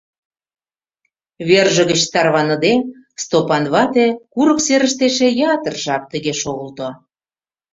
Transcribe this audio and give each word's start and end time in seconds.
Верже 1.47 1.83
гыч 1.91 2.01
тарваныде, 2.13 2.73
Стопан 3.23 3.65
вате 3.73 4.07
курык 4.33 4.59
серыште 4.65 5.05
эше 5.11 5.29
ятыр 5.53 5.73
жап 5.83 6.03
тыге 6.11 6.33
шогылто. 6.41 6.89